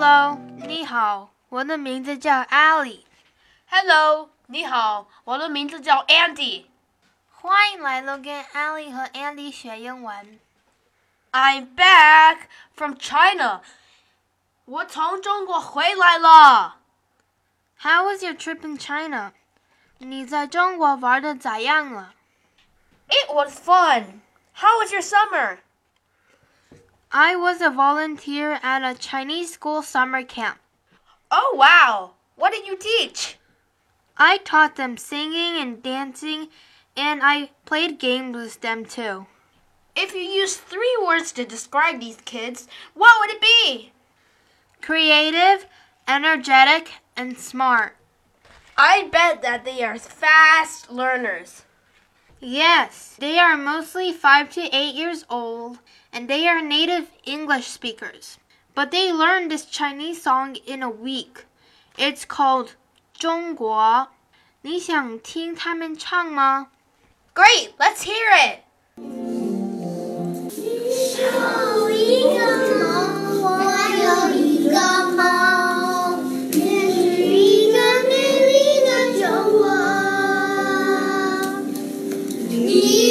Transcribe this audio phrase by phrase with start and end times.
[0.00, 3.00] Hello，你好，我的名字叫 Ally。
[3.68, 6.66] Hello，你好，我的名字叫 Andy。
[7.32, 10.38] 欢迎来到跟 Ally 和 Andy 学英文。
[11.32, 12.42] I'm back
[12.76, 13.62] from China。
[14.66, 16.76] 我从中国回来了。
[17.80, 19.32] How was your trip in China？
[19.98, 22.14] 你在中国玩的咋样了
[23.08, 24.20] ？It was fun.
[24.54, 25.58] How was your summer?
[27.20, 30.58] I was a volunteer at a Chinese school summer camp.
[31.32, 32.12] Oh wow.
[32.36, 33.38] What did you teach?
[34.16, 36.46] I taught them singing and dancing,
[36.96, 39.26] and I played games with them too.
[39.96, 43.90] If you use three words to describe these kids, what would it be?
[44.80, 45.66] Creative,
[46.06, 47.96] energetic, and smart.
[48.76, 51.64] I bet that they are fast learners.
[52.39, 55.79] Yes, they are mostly 5 to 8 years old,
[56.11, 58.37] and they are native English speakers.
[58.75, 61.45] But they learned this Chinese song in a week.
[61.97, 62.71] It's called
[63.17, 64.09] 中国。
[64.61, 66.67] 你想听他们唱吗？
[67.33, 68.63] Great, let's hear it.
[82.66, 83.07] E